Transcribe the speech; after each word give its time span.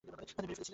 তাদের 0.05 0.15
মেরে 0.19 0.33
ফেলেছিলো? 0.35 0.69